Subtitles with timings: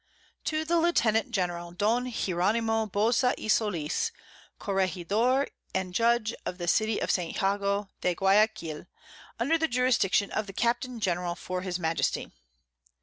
[0.45, 4.09] To the Lieutenant General Don Hieronimo Boza y Soliz,
[4.59, 7.39] Corregidore and Judge of the City of St.
[7.39, 8.87] Jago de Guiaquil,
[9.39, 12.31] _under the Jurisdiction of the Captain General for his Majesty.